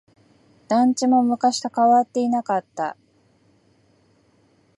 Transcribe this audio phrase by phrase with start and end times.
[0.67, 2.97] 団地も昔と変わっていなかった。